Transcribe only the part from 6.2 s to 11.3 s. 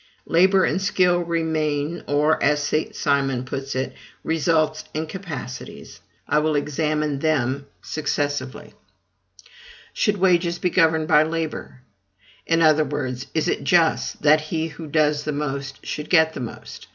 I will examine them successively. Should wages be governed by